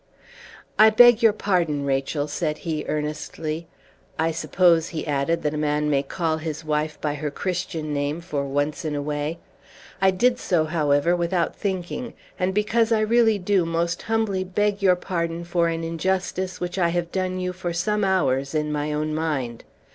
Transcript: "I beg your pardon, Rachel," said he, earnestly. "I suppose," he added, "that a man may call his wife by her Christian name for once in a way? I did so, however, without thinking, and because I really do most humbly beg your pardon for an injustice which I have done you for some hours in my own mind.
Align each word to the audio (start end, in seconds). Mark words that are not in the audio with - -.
"I 0.79 0.89
beg 0.89 1.21
your 1.21 1.31
pardon, 1.31 1.85
Rachel," 1.85 2.27
said 2.27 2.57
he, 2.65 2.85
earnestly. 2.87 3.67
"I 4.17 4.31
suppose," 4.31 4.87
he 4.87 5.05
added, 5.05 5.43
"that 5.43 5.53
a 5.53 5.59
man 5.59 5.91
may 5.91 6.01
call 6.01 6.37
his 6.37 6.65
wife 6.65 6.99
by 6.99 7.13
her 7.13 7.29
Christian 7.29 7.93
name 7.93 8.19
for 8.19 8.43
once 8.43 8.83
in 8.83 8.95
a 8.95 9.01
way? 9.03 9.37
I 10.01 10.09
did 10.09 10.39
so, 10.39 10.65
however, 10.65 11.15
without 11.15 11.55
thinking, 11.55 12.15
and 12.39 12.51
because 12.51 12.91
I 12.91 13.01
really 13.01 13.37
do 13.37 13.63
most 13.63 14.01
humbly 14.01 14.43
beg 14.43 14.81
your 14.81 14.95
pardon 14.95 15.43
for 15.43 15.67
an 15.67 15.83
injustice 15.83 16.59
which 16.59 16.79
I 16.79 16.89
have 16.89 17.11
done 17.11 17.39
you 17.39 17.53
for 17.53 17.71
some 17.71 18.03
hours 18.03 18.55
in 18.55 18.71
my 18.71 18.91
own 18.91 19.13
mind. 19.13 19.63